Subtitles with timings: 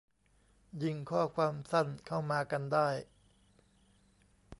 [0.83, 2.89] ยิงข้อความสั้นเข้ามากันได้